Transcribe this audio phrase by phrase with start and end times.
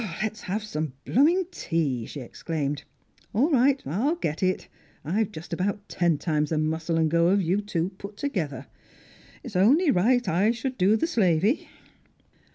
[0.23, 2.85] "Let's have some blooming tea!" she exclaimed.
[3.35, 4.67] "All right, I'll get it.
[5.05, 8.65] I've just about ten times the muscle and go of you two put together;
[9.43, 11.69] it's only right I should do the slavey."